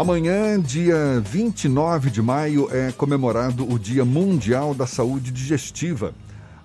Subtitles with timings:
[0.00, 6.14] Amanhã, dia 29 de maio, é comemorado o Dia Mundial da Saúde Digestiva.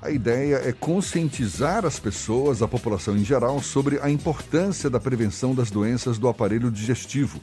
[0.01, 5.53] A ideia é conscientizar as pessoas, a população em geral, sobre a importância da prevenção
[5.53, 7.41] das doenças do aparelho digestivo.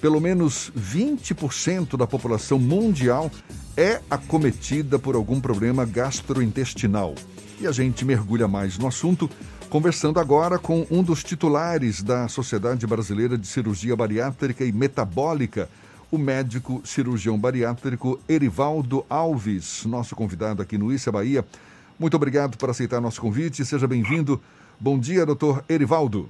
[0.00, 3.30] Pelo menos 20% da população mundial
[3.76, 7.14] é acometida por algum problema gastrointestinal.
[7.60, 9.28] E a gente mergulha mais no assunto
[9.74, 15.68] conversando agora com um dos titulares da Sociedade Brasileira de Cirurgia Bariátrica e Metabólica,
[16.12, 21.44] o médico cirurgião bariátrico Erivaldo Alves, nosso convidado aqui no Issa Bahia.
[21.98, 24.40] Muito obrigado por aceitar nosso convite, seja bem-vindo.
[24.78, 26.28] Bom dia, doutor Erivaldo.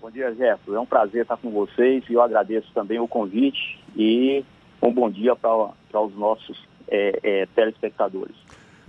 [0.00, 0.74] Bom dia, Jefferson.
[0.74, 4.44] É um prazer estar com vocês e eu agradeço também o convite e
[4.82, 8.34] um bom dia para, para os nossos é, é, telespectadores.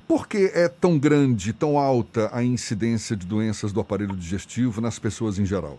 [0.10, 4.98] Por que é tão grande, tão alta a incidência de doenças do aparelho digestivo nas
[4.98, 5.78] pessoas em geral?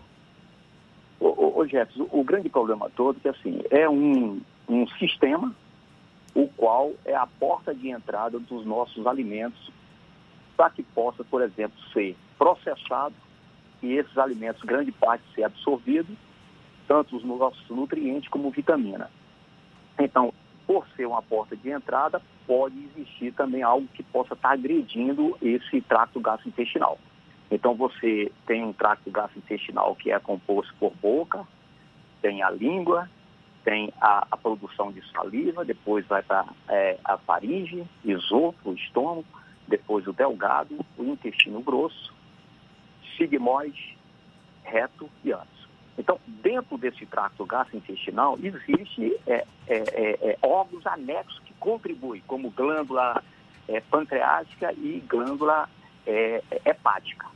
[1.19, 4.39] Ô, ô, Jefferson, o grande problema todo é que assim, é um,
[4.69, 5.53] um sistema
[6.33, 9.69] o qual é a porta de entrada dos nossos alimentos
[10.55, 13.13] para que possa, por exemplo, ser processado
[13.83, 16.17] e esses alimentos, grande parte, ser absorvido,
[16.87, 19.11] tanto os nossos nutrientes como vitamina.
[19.99, 20.33] Então,
[20.71, 25.81] por ser uma porta de entrada, pode existir também algo que possa estar agredindo esse
[25.81, 26.97] trato gastrointestinal.
[27.51, 31.45] Então você tem um trato gastrointestinal que é composto por boca,
[32.21, 33.09] tem a língua,
[33.65, 39.25] tem a, a produção de saliva, depois vai para é, a faringe, esôfago, estômago,
[39.67, 42.13] depois o delgado, o intestino grosso,
[43.17, 43.97] sigmoide,
[44.63, 45.60] reto e ânus.
[46.01, 52.49] Então, dentro desse trato gastrointestinal, existe é, é, é, é, órgãos anexos que contribuem, como
[52.49, 53.23] glândula
[53.67, 55.69] é, pancreática e glândula
[56.65, 57.27] hepática.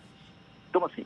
[0.68, 1.06] Então, assim,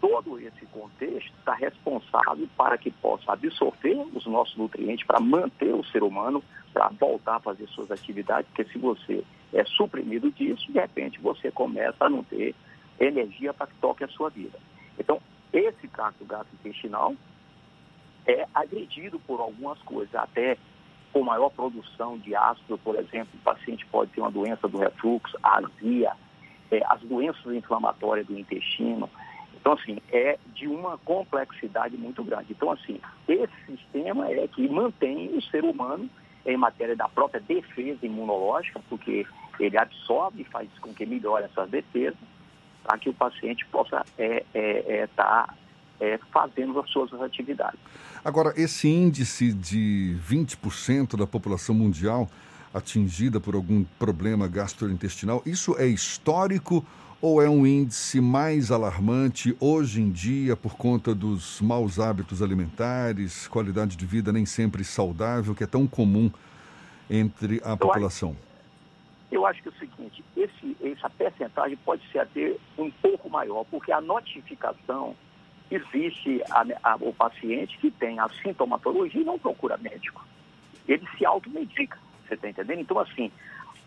[0.00, 5.84] todo esse contexto está responsável para que possa absorver os nossos nutrientes, para manter o
[5.84, 10.80] ser humano, para voltar a fazer suas atividades, porque se você é suprimido disso, de
[10.80, 12.52] repente você começa a não ter
[12.98, 14.58] energia para que toque a sua vida.
[14.98, 15.20] Então,
[15.52, 17.14] esse tracto gastrointestinal
[18.26, 20.56] é agredido por algumas coisas, até
[21.12, 25.36] com maior produção de ácido, por exemplo, o paciente pode ter uma doença do refluxo,
[25.42, 26.12] azia,
[26.70, 29.10] é, as doenças inflamatórias do intestino.
[29.60, 32.52] Então, assim, é de uma complexidade muito grande.
[32.52, 36.08] Então, assim, esse sistema é que mantém o ser humano
[36.46, 39.26] em matéria da própria defesa imunológica, porque
[39.58, 42.16] ele absorve e faz com que melhore essa defesa,
[42.90, 45.54] para que o paciente possa estar é, é, é, tá,
[46.00, 47.78] é, fazendo as suas atividades.
[48.24, 52.28] Agora, esse índice de 20% da população mundial
[52.74, 56.84] atingida por algum problema gastrointestinal, isso é histórico
[57.22, 63.46] ou é um índice mais alarmante hoje em dia por conta dos maus hábitos alimentares,
[63.46, 66.30] qualidade de vida nem sempre saudável, que é tão comum
[67.08, 68.36] entre a população?
[69.30, 73.64] Eu acho que é o seguinte, esse, essa percentagem pode ser até um pouco maior,
[73.70, 75.14] porque a notificação
[75.70, 80.24] existe a, a, o paciente que tem a sintomatologia e não procura médico.
[80.88, 81.96] Ele se automedica,
[82.26, 82.80] você está entendendo?
[82.80, 83.30] Então, assim,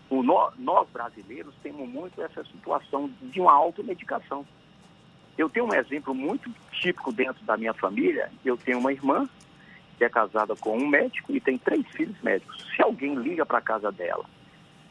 [0.09, 4.45] o, nós brasileiros temos muito essa situação de uma automedicação.
[5.37, 8.31] Eu tenho um exemplo muito típico dentro da minha família.
[8.45, 9.27] Eu tenho uma irmã
[9.97, 12.65] que é casada com um médico e tem três filhos médicos.
[12.75, 14.25] Se alguém liga para a casa dela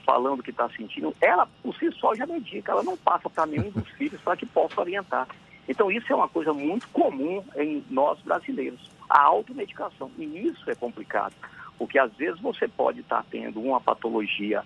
[0.04, 3.70] falando que está sentindo, ela por si só já medica, ela não passa para nenhum
[3.70, 5.26] dos filhos para que possa orientar.
[5.68, 10.10] Então isso é uma coisa muito comum em nós brasileiros, a automedicação.
[10.18, 11.34] E isso é complicado,
[11.78, 14.64] porque às vezes você pode estar tá tendo uma patologia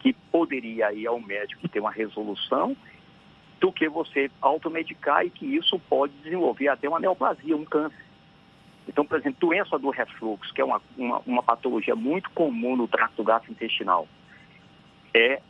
[0.00, 2.76] que poderia ir ao médico e ter uma resolução,
[3.60, 8.06] do que você automedicar e que isso pode desenvolver até uma neoplasia, um câncer.
[8.86, 12.86] Então, por exemplo, doença do refluxo, que é uma, uma, uma patologia muito comum no
[12.86, 14.08] trato gastrointestinal
[15.18, 15.42] é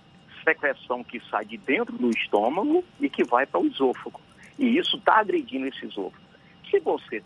[0.43, 4.21] secreção que sai de dentro do estômago e que vai para o esôfago.
[4.59, 6.25] E isso está agredindo esse esôfago.
[6.71, 7.23] Se você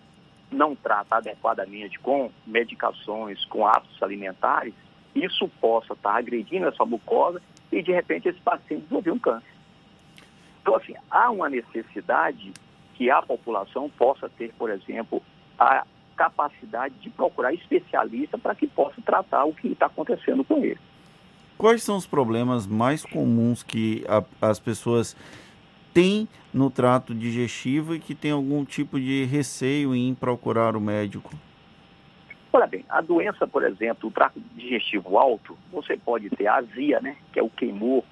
[0.50, 4.74] não trata adequadamente com medicações, com hábitos alimentares,
[5.14, 7.40] isso possa estar tá agredindo essa mucosa
[7.70, 9.52] e de repente esse paciente desenvolver um câncer.
[10.60, 12.52] Então, assim, há uma necessidade
[12.94, 15.22] que a população possa ter, por exemplo,
[15.58, 15.84] a
[16.16, 20.78] capacidade de procurar especialista para que possa tratar o que está acontecendo com ele.
[21.56, 25.16] Quais são os problemas mais comuns que a, as pessoas
[25.94, 31.30] têm no trato digestivo e que tem algum tipo de receio em procurar o médico?
[32.52, 37.16] Olha bem, a doença, por exemplo, o trato digestivo alto, você pode ter azia, né,
[37.32, 38.04] que é o queimor,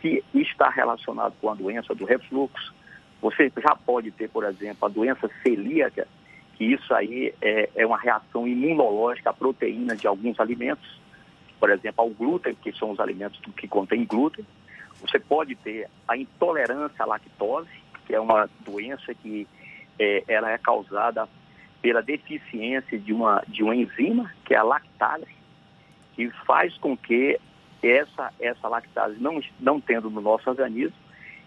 [0.00, 2.72] que está relacionado com a doença do refluxo.
[3.20, 6.06] Você já pode ter, por exemplo, a doença celíaca,
[6.56, 11.01] que isso aí é, é uma reação imunológica à proteína de alguns alimentos,
[11.62, 14.44] por exemplo, ao glúten, que são os alimentos que contêm glúten.
[15.00, 17.70] Você pode ter a intolerância à lactose,
[18.04, 19.46] que é uma doença que
[19.96, 21.28] é, ela é causada
[21.80, 25.28] pela deficiência de uma, de uma enzima, que é a lactase,
[26.16, 27.38] que faz com que
[27.80, 30.96] essa, essa lactase, não, não tendo no nosso organismo,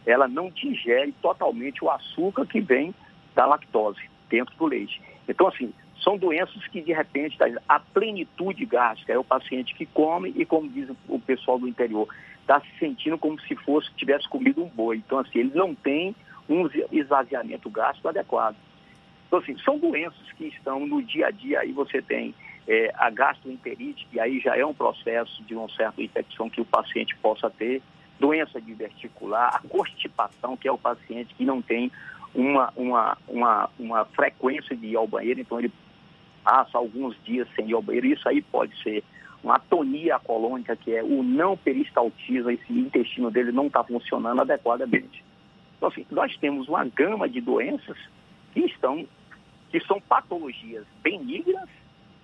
[0.06, 2.96] ela não digere totalmente o açúcar que vem
[3.36, 5.02] da lactose dentro do leite.
[5.28, 5.74] Então, assim,
[6.04, 10.46] são doenças que, de repente, tá, a plenitude gástrica é o paciente que come e,
[10.46, 12.08] como diz o pessoal do interior,
[12.42, 14.98] está se sentindo como se fosse tivesse comido um boi.
[14.98, 16.16] Então, assim, ele não tem
[16.48, 18.56] um esvaziamento gástrico adequado.
[19.28, 21.62] Então, assim, são doenças que estão no dia a dia.
[21.62, 22.36] Aí você tem
[22.68, 26.66] é, a gastroenterite, que aí já é um processo de uma certa infecção que o
[26.66, 27.82] paciente possa ter,
[28.20, 31.92] doença diverticular, a constipação, que é o paciente que não tem
[32.34, 35.72] uma, uma, uma, uma frequência de ir ao banheiro, então ele
[36.46, 38.08] passa alguns dias sem ir ao banheiro.
[38.08, 39.04] Isso aí pode ser
[39.44, 45.24] uma atonia colônica, que é o não peristaltismo, esse intestino dele não está funcionando adequadamente.
[45.78, 47.98] Então, assim, nós temos uma gama de doenças
[48.54, 49.06] que estão,
[49.70, 51.70] que são patologias benignas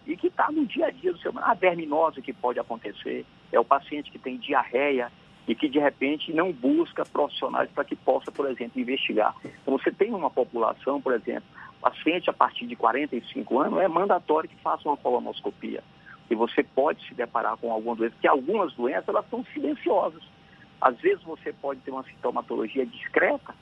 [0.08, 1.48] e que está no dia a dia do ser humano.
[1.48, 5.12] A verminose que pode acontecer é o paciente que tem diarreia
[5.48, 9.36] e que de repente não busca profissionais para que possa, por exemplo, investigar.
[9.44, 11.44] Então você tem uma população, por exemplo,
[11.82, 15.84] paciente a partir de 45 anos, é mandatório que faça uma colonoscopia.
[16.30, 20.24] E você pode se deparar com alguma doença, porque algumas doenças elas são silenciosas.
[20.80, 23.54] Às vezes você pode ter uma sintomatologia discreta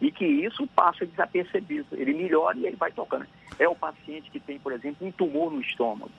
[0.00, 1.88] e que isso passa desapercebido.
[1.92, 3.26] Ele melhora e ele vai tocando.
[3.58, 6.10] É o paciente que tem, por exemplo, um tumor no estômago.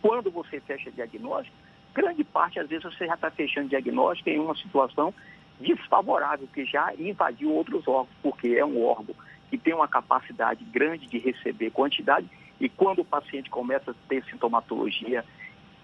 [0.00, 1.56] Quando você fecha diagnóstico,
[1.92, 5.12] grande parte, às vezes, você já está fechando diagnóstico em uma situação
[5.60, 9.14] desfavorável, que já invadiu outros órgãos, porque é um órgão
[9.50, 12.28] que tem uma capacidade grande de receber quantidade,
[12.60, 15.24] e quando o paciente começa a ter sintomatologia,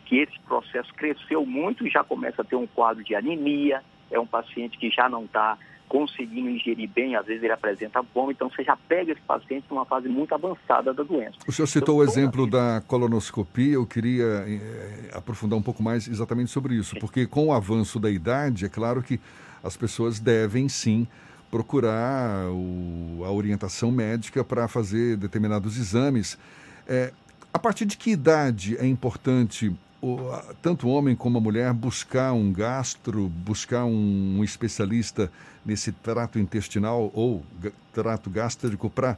[0.05, 4.19] que esse processo cresceu muito e já começa a ter um quadro de anemia, é
[4.19, 5.57] um paciente que já não está
[5.89, 9.85] conseguindo ingerir bem, às vezes ele apresenta fome, então você já pega esse paciente numa
[9.85, 11.37] fase muito avançada da doença.
[11.47, 16.09] O senhor citou então, o exemplo da colonoscopia, eu queria eh, aprofundar um pouco mais
[16.09, 19.21] exatamente sobre isso, porque com o avanço da idade, é claro que
[19.63, 21.07] as pessoas devem sim
[21.55, 26.37] procurar o, a orientação médica para fazer determinados exames.
[26.85, 27.12] É,
[27.53, 29.73] a partir de que idade é importante
[30.03, 30.19] o,
[30.61, 35.31] tanto o homem como a mulher buscar um gastro, buscar um, um especialista
[35.65, 37.45] nesse trato intestinal ou
[37.93, 39.17] trato gástrico para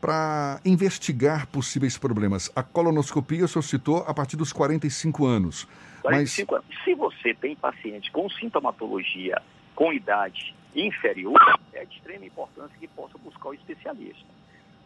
[0.00, 2.50] para investigar possíveis problemas.
[2.56, 5.68] A colonoscopia o senhor citou a partir dos 45 anos.
[6.00, 6.62] 45 mas...
[6.62, 6.84] anos.
[6.84, 9.42] Se você tem paciente com sintomatologia
[9.74, 10.56] com idade
[10.86, 11.38] inferior,
[11.72, 14.26] é de extrema importância que possa buscar o especialista.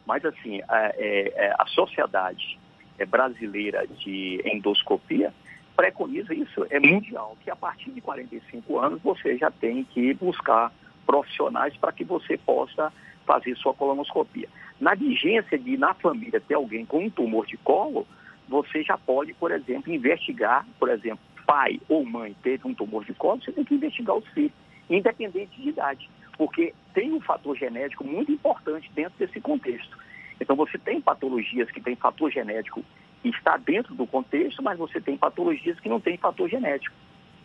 [0.06, 2.58] Mas, assim, a, é, é, a sociedade
[2.98, 5.32] é, brasileira de endoscopia
[5.76, 10.72] preconiza isso, é mundial, que a partir de 45 anos você já tem que buscar
[11.06, 12.92] profissionais para que você possa
[13.26, 14.48] fazer sua colonoscopia.
[14.80, 18.06] Na vigência de, na família, ter alguém com um tumor de colo,
[18.48, 23.14] você já pode, por exemplo, investigar, por exemplo, pai ou mãe teve um tumor de
[23.14, 24.52] colo, você tem que investigar os filhos,
[24.88, 29.96] independente de idade, porque tem um fator genético muito importante dentro desse contexto.
[30.40, 32.84] Então, você tem patologias que têm fator genético
[33.22, 36.94] e está dentro do contexto, mas você tem patologias que não têm fator genético.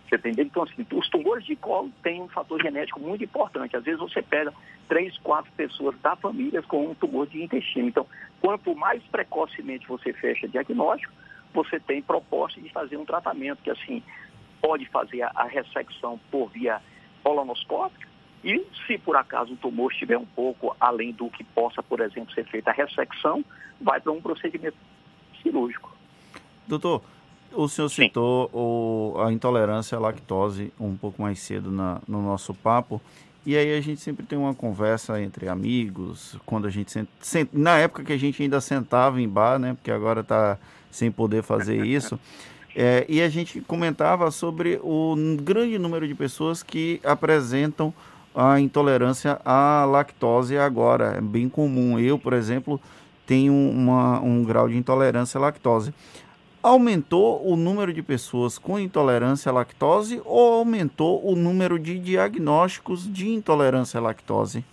[0.08, 0.46] Você entendeu?
[0.46, 3.76] Então, assim, os tumores de colo têm um fator genético muito importante.
[3.76, 4.54] Às vezes você pega
[4.88, 7.90] três, quatro pessoas da família com um tumor de intestino.
[7.90, 8.08] Então,
[8.40, 11.12] quanto mais precocemente você fecha diagnóstico,
[11.54, 14.02] você tem proposta de fazer um tratamento que, assim,
[14.62, 16.82] pode fazer a, a ressecção por via
[17.28, 18.08] colonoscópica,
[18.42, 22.34] e se por acaso o tumor estiver um pouco além do que possa, por exemplo,
[22.34, 23.44] ser feita a ressecção,
[23.82, 24.78] vai para um procedimento
[25.44, 25.94] cirúrgico.
[26.66, 27.04] Doutor,
[27.52, 28.04] o senhor Sim.
[28.04, 33.02] citou o, a intolerância à lactose um pouco mais cedo na, no nosso papo.
[33.46, 37.50] E aí a gente sempre tem uma conversa entre amigos, quando a gente sent, sent,
[37.52, 39.74] na época que a gente ainda sentava em bar, né?
[39.74, 40.58] Porque agora está
[40.92, 42.18] sem poder fazer isso.
[42.80, 47.92] É, e a gente comentava sobre o grande número de pessoas que apresentam
[48.36, 51.16] a intolerância à lactose agora.
[51.18, 51.98] É bem comum.
[51.98, 52.80] Eu, por exemplo,
[53.26, 55.92] tenho uma, um grau de intolerância à lactose.
[56.62, 63.12] Aumentou o número de pessoas com intolerância à lactose ou aumentou o número de diagnósticos
[63.12, 64.64] de intolerância à lactose?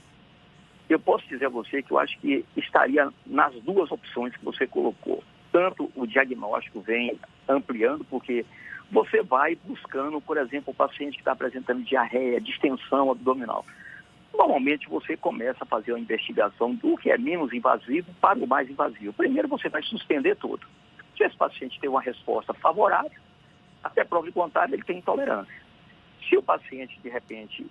[0.91, 4.67] Eu posso dizer a você que eu acho que estaria nas duas opções que você
[4.67, 5.25] colocou.
[5.55, 7.17] Tanto o diagnóstico vem
[7.49, 8.45] ampliando, porque
[8.91, 13.65] você vai buscando, por exemplo, o paciente que está apresentando diarreia, distensão abdominal.
[14.37, 18.69] normalmente você começa a fazer uma investigação do que é menos invasivo para o mais
[18.69, 19.13] invasivo.
[19.13, 20.67] Primeiro você vai suspender tudo.
[21.17, 23.21] Se esse paciente tem uma resposta favorável,
[23.85, 25.55] até prova de contrário, ele tem intolerância.
[26.29, 27.65] Se o paciente, de repente,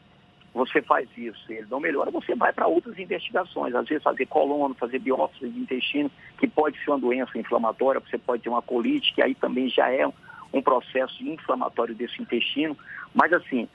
[0.54, 3.74] você faz isso e ele não melhora, você vai para outras investigações.
[3.74, 8.20] Às vezes fazer colono, fazer biópsia de intestino, que pode ser uma doença inflamatória, você
[8.20, 10.08] pode ter uma colite, que aí também já é
[10.54, 12.78] um processo inflamatório desse intestino.
[13.16, 13.68] Mas assim,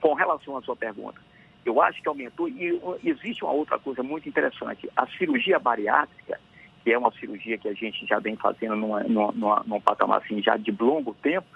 [0.00, 1.20] com relação à sua pergunta,
[1.66, 4.88] eu acho que aumentou e existe uma outra coisa muito interessante.
[4.96, 6.40] A cirurgia bariátrica,
[6.82, 10.42] que é uma cirurgia que a gente já vem fazendo numa, numa, num patamar assim
[10.42, 11.46] já de longo tempo,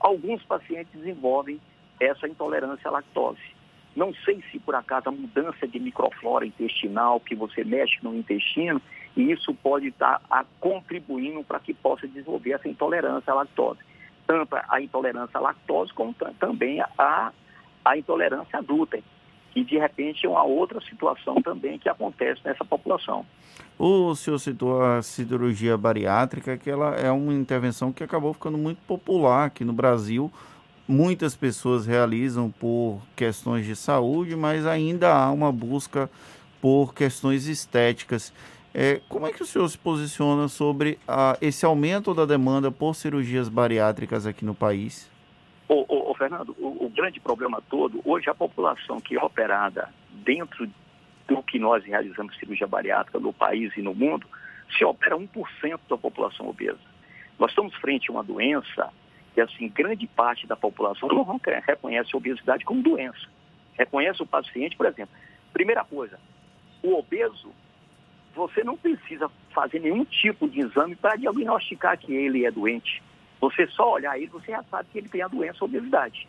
[0.00, 1.60] alguns pacientes desenvolvem
[2.00, 3.57] essa intolerância à lactose.
[3.98, 8.80] Não sei se por acaso a mudança de microflora intestinal, que você mexe no intestino,
[9.16, 13.80] e isso pode estar a, contribuindo para que possa desenvolver essa intolerância à lactose.
[14.24, 17.32] Tanto a intolerância à lactose, como também a,
[17.84, 19.02] a intolerância à glúten,
[19.50, 23.26] que de repente é uma outra situação também que acontece nessa população.
[23.76, 28.78] O senhor citou a cirurgia bariátrica, que ela é uma intervenção que acabou ficando muito
[28.86, 30.30] popular aqui no Brasil,
[30.88, 36.10] muitas pessoas realizam por questões de saúde, mas ainda há uma busca
[36.60, 38.32] por questões estéticas.
[38.74, 42.94] É, como é que o senhor se posiciona sobre a, esse aumento da demanda por
[42.94, 45.10] cirurgias bariátricas aqui no país?
[45.68, 49.90] Ô, ô, ô Fernando, o, o, grande problema todo, hoje a população que é operada
[50.24, 50.68] dentro
[51.26, 54.26] do que nós realizamos cirurgia bariátrica no país e no mundo,
[54.76, 56.78] se opera 1% da população obesa.
[57.38, 58.90] Nós estamos frente a uma doença
[59.38, 63.28] que assim, grande parte da população não reconhece a obesidade como doença.
[63.78, 65.14] Reconhece o paciente, por exemplo.
[65.52, 66.18] Primeira coisa,
[66.82, 67.52] o obeso,
[68.34, 73.00] você não precisa fazer nenhum tipo de exame para diagnosticar que ele é doente.
[73.40, 76.26] Você só olhar ele, você já sabe que ele tem a doença obesidade.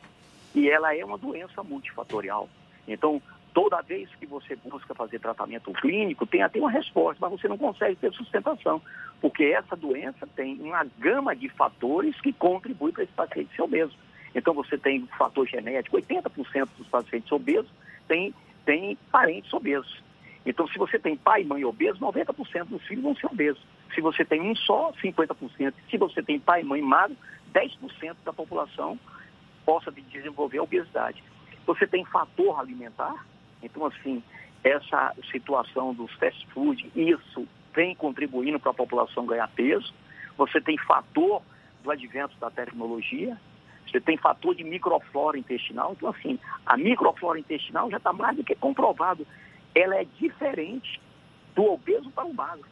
[0.54, 2.48] E ela é uma doença multifatorial.
[2.88, 3.20] Então,
[3.62, 7.58] Toda vez que você busca fazer tratamento clínico, tem até uma resposta, mas você não
[7.58, 8.82] consegue ter sustentação,
[9.20, 13.94] porque essa doença tem uma gama de fatores que contribuem para esse paciente ser obeso.
[14.34, 17.70] Então você tem fator genético, 80% dos pacientes obesos
[18.08, 18.34] têm,
[18.66, 20.02] têm parentes obesos.
[20.46, 23.62] Então se você tem pai e mãe obesos, 90% dos filhos vão ser obesos.
[23.94, 25.74] Se você tem um só, 50%.
[25.92, 27.18] Se você tem pai e mãe magro,
[27.54, 28.98] 10% da população
[29.66, 31.22] possa desenvolver a obesidade.
[31.66, 33.26] Você tem fator alimentar,
[33.62, 34.24] então, assim,
[34.64, 39.94] essa situação dos fast food, isso vem contribuindo para a população ganhar peso.
[40.38, 41.42] Você tem fator
[41.84, 43.38] do advento da tecnologia,
[43.90, 45.94] você tem fator de microflora intestinal.
[45.96, 49.26] Então, assim, a microflora intestinal já está mais do que comprovado.
[49.74, 51.00] Ela é diferente
[51.56, 52.68] do obeso para o magro.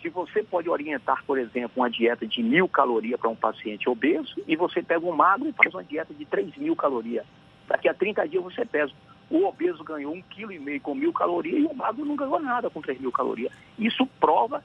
[0.00, 4.34] Se você pode orientar, por exemplo, uma dieta de mil calorias para um paciente obeso
[4.46, 7.26] e você pega um magro e faz uma dieta de 3 mil calorias.
[7.66, 8.92] Daqui a 30 dias você pesa
[9.30, 12.40] o obeso ganhou um quilo e meio com mil calorias e o magro não ganhou
[12.40, 13.52] nada com três mil calorias.
[13.78, 14.62] Isso prova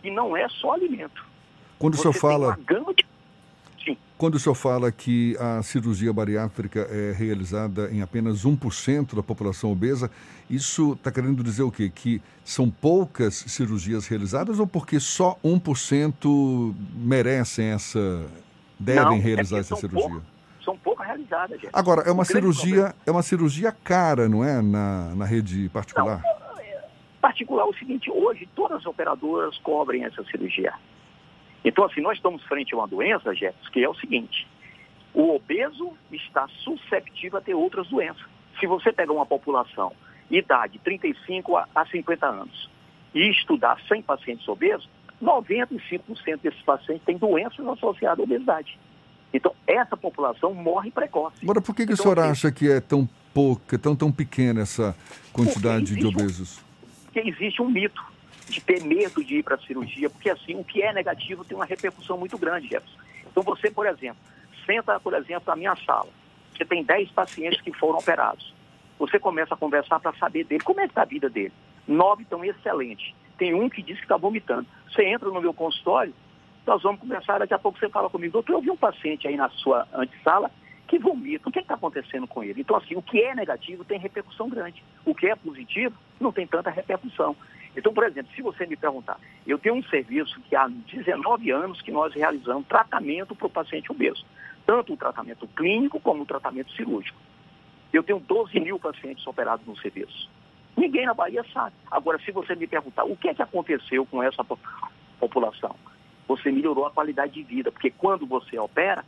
[0.00, 1.24] que não é só alimento.
[1.78, 2.56] Quando Você o senhor fala.
[2.56, 3.04] De...
[3.84, 3.98] Sim.
[4.16, 9.72] Quando o senhor fala que a cirurgia bariátrica é realizada em apenas 1% da população
[9.72, 10.10] obesa,
[10.48, 11.90] isso está querendo dizer o quê?
[11.92, 18.26] Que são poucas cirurgias realizadas ou porque só 1% merecem essa.
[18.78, 20.08] devem não, é realizar é essa cirurgia?
[20.08, 20.33] Poucos
[21.72, 26.20] Agora, é uma cirurgia, é uma cirurgia cara, não é, na, na rede particular?
[26.22, 26.84] Não, é,
[27.20, 30.72] particular, o seguinte, hoje todas as operadoras cobrem essa cirurgia.
[31.64, 34.46] Então, assim, nós estamos frente a uma doença, Jefferson, que é o seguinte,
[35.14, 38.24] o obeso está susceptível a ter outras doenças.
[38.60, 39.92] Se você pegar uma população,
[40.30, 42.70] idade 35 a 50 anos,
[43.14, 44.88] e estudar 100 pacientes obesos,
[45.22, 48.78] 95% desses pacientes têm doenças associadas à obesidade.
[49.34, 51.38] Então, essa população morre precoce.
[51.42, 54.12] Agora, por que, que então, o senhor assim, acha que é tão pouca, tão, tão
[54.12, 54.96] pequena essa
[55.32, 56.60] quantidade de obesos?
[57.06, 58.00] Porque existe um mito
[58.48, 61.56] de ter medo de ir para a cirurgia, porque assim, o que é negativo tem
[61.56, 62.96] uma repercussão muito grande, Jefferson.
[63.28, 64.18] Então, você, por exemplo,
[64.64, 66.08] senta, por exemplo, na minha sala,
[66.56, 68.54] você tem 10 pacientes que foram operados.
[69.00, 71.52] Você começa a conversar para saber dele, como é que está a vida dele.
[71.88, 73.12] Nove estão excelentes.
[73.36, 74.64] Tem um que diz que está vomitando.
[74.88, 76.14] Você entra no meu consultório,
[76.66, 79.36] nós vamos conversar, daqui a pouco você fala comigo, doutor, eu vi um paciente aí
[79.36, 80.50] na sua antessala
[80.86, 82.60] que vomita, o que é está acontecendo com ele?
[82.60, 84.84] Então, assim, o que é negativo tem repercussão grande.
[85.04, 87.34] O que é positivo não tem tanta repercussão.
[87.76, 91.82] Então, por exemplo, se você me perguntar, eu tenho um serviço que há 19 anos
[91.82, 94.24] que nós realizamos tratamento para o paciente obeso,
[94.64, 97.18] tanto o tratamento clínico como o tratamento cirúrgico.
[97.92, 100.30] Eu tenho 12 mil pacientes operados no serviço.
[100.76, 101.74] Ninguém na Bahia sabe.
[101.90, 104.44] Agora, se você me perguntar o que é que aconteceu com essa
[105.18, 105.74] população,
[106.26, 109.04] você melhorou a qualidade de vida, porque quando você opera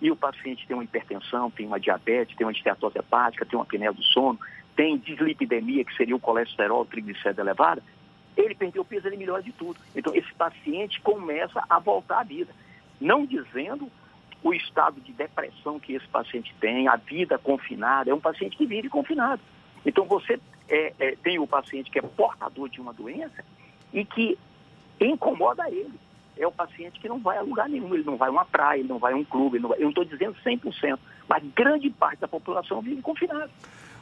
[0.00, 3.64] e o paciente tem uma hipertensão, tem uma diabetes, tem uma esteatose hepática, tem uma
[3.64, 4.38] apneia do sono,
[4.76, 7.82] tem dislipidemia, que seria o colesterol, triglicérido elevado,
[8.36, 9.78] ele perdeu peso, ele melhora de tudo.
[9.94, 12.52] Então, esse paciente começa a voltar à vida.
[13.00, 13.90] Não dizendo
[14.42, 18.64] o estado de depressão que esse paciente tem, a vida confinada, é um paciente que
[18.64, 19.42] vive confinado.
[19.84, 20.38] Então, você
[20.68, 23.44] é, é, tem o paciente que é portador de uma doença
[23.92, 24.38] e que
[25.00, 25.98] incomoda ele.
[26.38, 28.80] É o paciente que não vai a lugar nenhum, ele não vai a uma praia,
[28.80, 32.20] ele não vai a um clube, vai, eu não estou dizendo 100%, mas grande parte
[32.20, 33.50] da população vive confinada.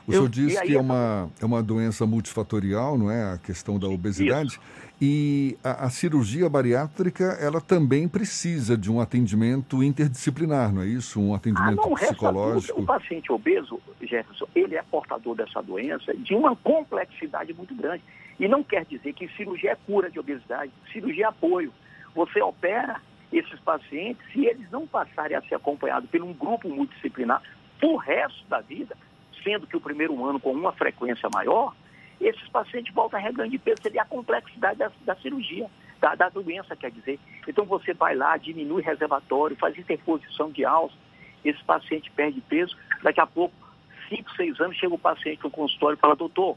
[0.07, 3.33] O senhor disse que é uma, é uma doença multifatorial, não é?
[3.33, 4.51] A questão da obesidade.
[4.51, 4.61] Isso.
[5.03, 11.21] E a, a, cirurgia bariátrica, ela também precisa de um atendimento interdisciplinar, não é isso?
[11.21, 12.81] Um atendimento ah, não, psicológico.
[12.81, 18.03] O paciente obeso, Jefferson, ele é portador dessa doença de uma complexidade muito grande.
[18.39, 21.73] E não quer dizer que cirurgia é cura de obesidade, cirurgia é apoio.
[22.17, 27.43] Você opera esses pacientes, se eles não passarem a ser acompanhados por um grupo multidisciplinar
[27.83, 28.97] o resto da vida,
[29.45, 31.77] sendo que o primeiro ano com uma frequência maior,
[32.19, 35.71] esses pacientes voltam a reganho de peso, seria a complexidade da, da cirurgia,
[36.01, 37.21] da, da, doença, quer dizer.
[37.47, 40.97] Então você vai lá, diminui reservatório, faz interposição de alça,
[41.45, 43.55] esse paciente perde peso, daqui a pouco,
[44.09, 46.57] 5, 6 anos, chega o paciente no consultório e fala, doutor,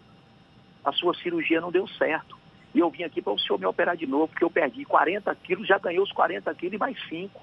[0.86, 2.39] a sua cirurgia não deu certo.
[2.74, 5.34] E eu vim aqui para o senhor me operar de novo, porque eu perdi 40
[5.36, 7.42] quilos, já ganhei os 40 quilos e mais 5.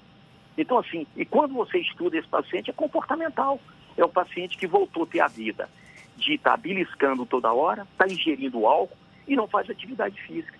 [0.57, 3.59] Então, assim, e quando você estuda esse paciente, é comportamental.
[3.95, 5.69] É o paciente que voltou a ter a vida
[6.15, 10.57] de estar tá beliscando toda hora, está ingerindo álcool e não faz atividade física.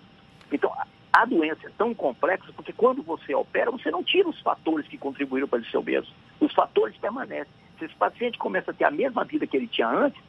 [0.52, 0.72] Então,
[1.12, 4.98] a doença é tão complexa porque quando você opera, você não tira os fatores que
[4.98, 6.12] contribuíram para ele ser obeso.
[6.40, 7.52] Os fatores permanecem.
[7.78, 10.20] Se esse paciente começa a ter a mesma vida que ele tinha antes,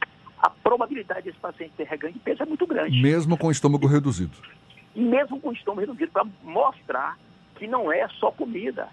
[0.70, 3.02] probabilidade desse paciente ter reganho de peso é muito grande.
[3.02, 4.36] Mesmo com o estômago reduzido.
[4.94, 7.18] E mesmo com o estômago reduzido, para mostrar
[7.56, 8.88] que não é só comida.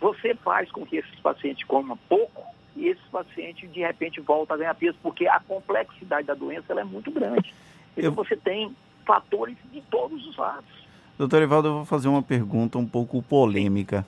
[0.00, 2.42] Você faz com que esses pacientes comam pouco
[2.74, 6.82] e esses pacientes, de repente, voltam a ganhar peso, porque a complexidade da doença é
[6.82, 7.54] muito grande.
[7.96, 8.12] Então, eu...
[8.12, 8.74] você tem
[9.06, 10.86] fatores de todos os lados.
[11.16, 14.04] Doutor Evaldo, eu vou fazer uma pergunta um pouco polêmica.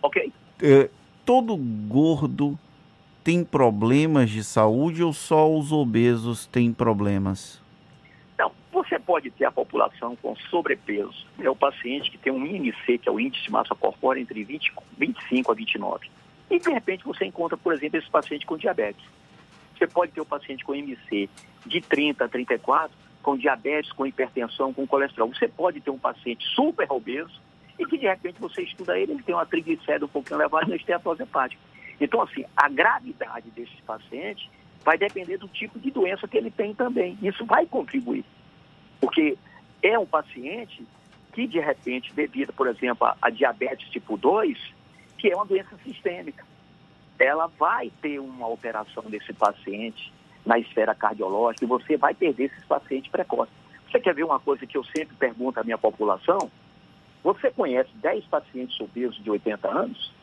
[0.00, 0.32] Ok.
[0.62, 0.88] É,
[1.22, 2.58] todo gordo
[3.24, 7.58] tem problemas de saúde ou só os obesos têm problemas?
[8.38, 11.26] Não, você pode ter a população com sobrepeso.
[11.40, 14.44] É o paciente que tem um IMC, que é o índice de massa corpórea, entre
[14.44, 16.10] 20, 25 a 29.
[16.50, 19.02] E, de repente, você encontra, por exemplo, esse paciente com diabetes.
[19.76, 21.30] Você pode ter o paciente com IMC
[21.64, 25.32] de 30 a 34, com diabetes, com hipertensão, com colesterol.
[25.32, 27.40] Você pode ter um paciente super obeso
[27.78, 30.72] e que, de repente, você estuda ele, ele tem uma triglicéride um pouquinho elevada e
[30.72, 31.60] uma esteatose hepática.
[32.00, 34.50] Então, assim, a gravidade desse paciente
[34.84, 37.18] vai depender do tipo de doença que ele tem também.
[37.22, 38.24] Isso vai contribuir.
[39.00, 39.36] Porque
[39.82, 40.86] é um paciente
[41.32, 44.58] que, de repente, devido, por exemplo, a, diabetes tipo 2,
[45.18, 46.44] que é uma doença sistêmica,
[47.18, 50.12] ela vai ter uma alteração desse paciente
[50.44, 53.54] na esfera cardiológica e você vai perder esses pacientes precoces.
[53.90, 56.50] Você quer ver uma coisa que eu sempre pergunto à minha população?
[57.22, 60.13] Você conhece 10 pacientes obesos de 80 anos?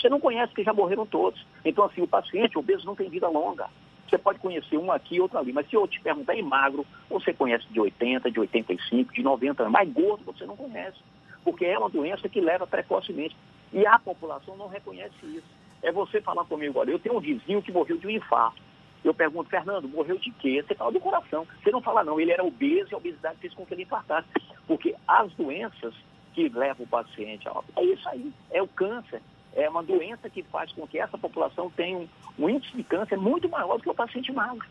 [0.00, 1.44] Você não conhece que já morreram todos.
[1.64, 3.68] Então, assim, o paciente obeso não tem vida longa.
[4.08, 7.32] Você pode conhecer um aqui outro ali, mas se eu te perguntar em magro, você
[7.32, 9.72] conhece de 80, de 85, de 90 anos.
[9.72, 10.98] Mais gordo você não conhece,
[11.44, 13.36] porque é uma doença que leva precocemente.
[13.72, 15.46] E a população não reconhece isso.
[15.82, 18.60] É você falar comigo, olha, eu tenho um vizinho que morreu de um infarto.
[19.04, 20.62] Eu pergunto, Fernando, morreu de quê?
[20.66, 21.46] Você fala do coração.
[21.62, 24.28] Você não fala, não, ele era obeso e a obesidade fez com que ele infartasse.
[24.66, 25.94] Porque as doenças
[26.34, 29.22] que levam o paciente, é isso aí, é o câncer,
[29.54, 32.08] é uma doença que faz com que essa população tenha um,
[32.38, 34.66] um índice de câncer muito maior do que o paciente magro.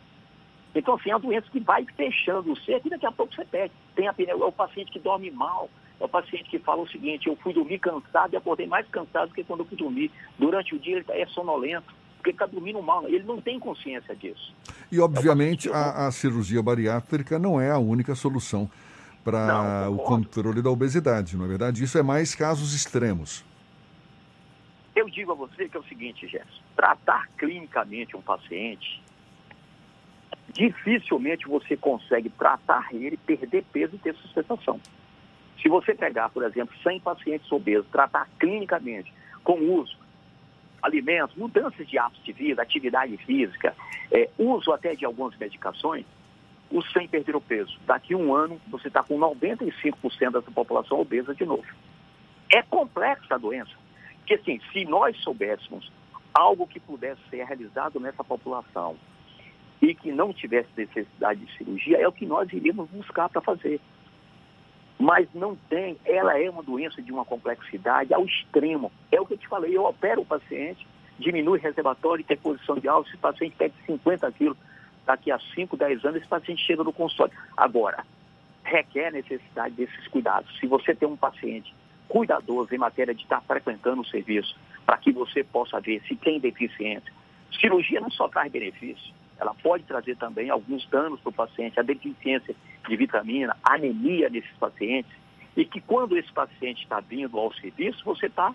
[0.73, 3.43] Então, assim, é uma doença que vai fechando o cerco e daqui a pouco você
[3.43, 3.73] perde.
[3.95, 7.27] Tem a é o paciente que dorme mal, é o paciente que fala o seguinte,
[7.27, 10.11] eu fui dormir cansado e acordei mais cansado do que quando eu fui dormir.
[10.37, 14.15] Durante o dia ele é sonolento, porque ele está dormindo mal, ele não tem consciência
[14.15, 14.53] disso.
[14.91, 18.69] E, obviamente, é a, a cirurgia bariátrica não é a única solução
[19.23, 21.83] para o controle da obesidade, não é verdade?
[21.83, 23.43] Isso é mais casos extremos.
[24.99, 29.01] Eu digo a você que é o seguinte, Gerson, tratar clinicamente um paciente,
[30.51, 34.77] dificilmente você consegue tratar ele, perder peso e ter sustentação.
[35.61, 39.97] Se você pegar, por exemplo, 100 pacientes obesos, tratar clinicamente, com uso,
[40.81, 43.73] alimentos, mudanças de hábitos de vida, atividade física,
[44.11, 46.05] é, uso até de algumas medicações,
[46.69, 47.79] os 100 perderam peso.
[47.85, 51.67] Daqui a um ano, você está com 95% dessa população obesa de novo.
[52.51, 53.78] É complexa a doença.
[54.29, 55.91] Porque, assim, se nós soubéssemos
[56.31, 58.95] algo que pudesse ser realizado nessa população
[59.81, 63.81] e que não tivesse necessidade de cirurgia, é o que nós iríamos buscar para fazer.
[64.99, 68.91] Mas não tem, ela é uma doença de uma complexidade ao extremo.
[69.11, 70.85] É o que eu te falei, eu opero o paciente,
[71.17, 74.57] diminui reservatório, tem posição de alta, se o paciente perde 50 quilos,
[75.07, 77.33] daqui a 5, 10 anos esse paciente chega no consultório.
[77.57, 78.05] Agora,
[78.63, 80.55] requer necessidade desses cuidados.
[80.59, 81.73] Se você tem um paciente
[82.09, 84.53] cuidadoso em matéria de estar frequentando o serviço,
[84.85, 87.13] para que você possa ver se tem deficiência.
[87.61, 91.83] Cirurgia não só traz benefício, ela pode trazer também alguns danos para o paciente, a
[91.83, 92.53] deficiência
[92.87, 95.11] de vitamina, anemia nesses pacientes,
[95.55, 98.53] e que quando esse paciente está vindo ao serviço, você está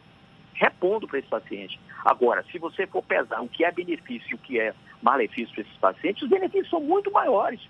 [0.54, 1.80] repondo para esse paciente.
[2.04, 5.62] Agora, se você for pesar o que é benefício e o que é malefício para
[5.62, 7.60] esses pacientes, os benefícios são muito maiores,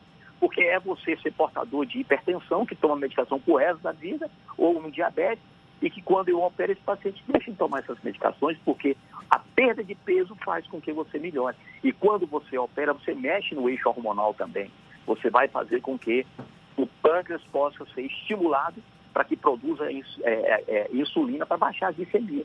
[0.41, 4.79] porque é você ser portador de hipertensão, que toma medicação por resto da vida, ou
[4.79, 5.45] um diabetes,
[5.83, 8.97] e que quando eu opero esse paciente, deixe de tomar essas medicações, porque
[9.31, 11.57] a perda de peso faz com que você melhore.
[11.83, 14.71] E quando você opera, você mexe no eixo hormonal também.
[15.07, 16.27] Você vai fazer com que
[16.77, 18.83] o pâncreas possa ser estimulado
[19.13, 22.45] para que produza é, é, é, insulina para baixar a glicemia.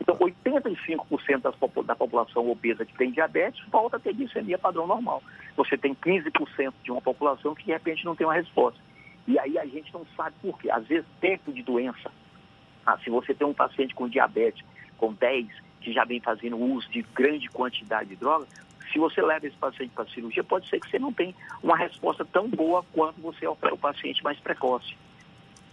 [0.00, 1.54] Então, 85% das,
[1.86, 5.22] da população obesa que tem diabetes volta a ter glicemia padrão normal.
[5.56, 8.78] Você tem 15% de uma população que, de repente, não tem uma resposta.
[9.26, 10.70] E aí a gente não sabe por quê.
[10.70, 12.10] Às vezes, tempo de doença.
[12.86, 14.64] Ah, se você tem um paciente com diabetes,
[14.98, 15.48] com 10,
[15.80, 18.46] que já vem fazendo uso de grande quantidade de droga,
[18.92, 21.76] se você leva esse paciente para a cirurgia, pode ser que você não tenha uma
[21.76, 24.96] resposta tão boa quanto você opera o paciente mais precoce.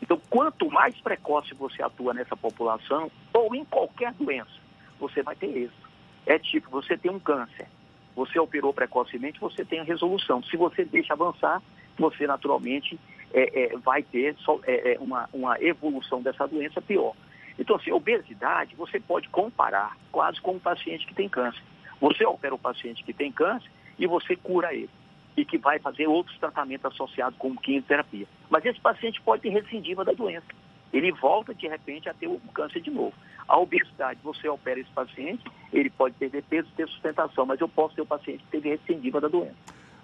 [0.01, 4.51] Então, quanto mais precoce você atua nessa população, ou em qualquer doença,
[4.99, 5.89] você vai ter êxito.
[6.25, 7.67] É tipo, você tem um câncer,
[8.15, 10.41] você operou precocemente, você tem a resolução.
[10.43, 11.61] Se você deixa avançar,
[11.97, 12.99] você naturalmente
[13.33, 17.13] é, é, vai ter só, é, é, uma, uma evolução dessa doença pior.
[17.57, 21.61] Então, assim, obesidade, você pode comparar quase com um paciente que tem câncer.
[21.99, 24.89] Você opera o paciente que tem câncer e você cura ele
[25.37, 28.27] e que vai fazer outros tratamentos associados com quimioterapia.
[28.49, 30.47] Mas esse paciente pode ter recidiva da doença.
[30.91, 33.13] Ele volta, de repente, a ter o câncer de novo.
[33.47, 37.95] A obesidade, você opera esse paciente, ele pode perder peso, ter sustentação, mas eu posso
[37.95, 39.55] ter o paciente que teve recidiva da doença.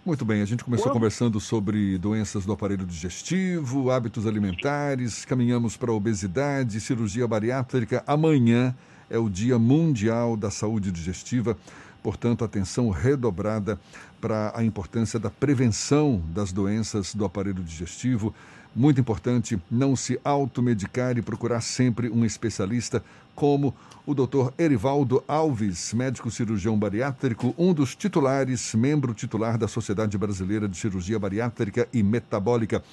[0.08, 5.92] Muito bem, a gente começou conversando sobre doenças do aparelho digestivo, hábitos alimentares, caminhamos para
[5.92, 8.02] a obesidade, cirurgia bariátrica.
[8.08, 8.74] Amanhã
[9.10, 11.58] é o Dia Mundial da Saúde Digestiva.
[12.02, 13.78] Portanto, atenção redobrada
[14.22, 18.34] para a importância da prevenção das doenças do aparelho digestivo.
[18.78, 23.74] Muito importante não se automedicar e procurar sempre um especialista, como
[24.06, 24.52] o Dr.
[24.56, 31.18] Erivaldo Alves, médico cirurgião bariátrico, um dos titulares, membro titular da Sociedade Brasileira de Cirurgia
[31.18, 32.84] Bariátrica e Metabólica.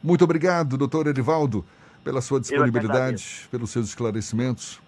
[0.00, 1.64] Muito obrigado, doutor Erivaldo,
[2.04, 4.80] pela sua disponibilidade, pelos seus esclarecimentos.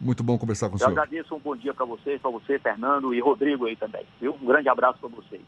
[0.00, 0.92] Muito bom conversar com o Eu senhor.
[0.92, 4.06] Eu agradeço, um bom dia para vocês, para você, Fernando e Rodrigo aí também.
[4.18, 4.38] Viu?
[4.40, 5.42] Um grande abraço para vocês.